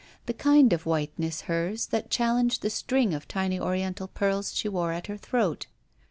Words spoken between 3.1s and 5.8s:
of tiny Oriental pearls she wore at her throat.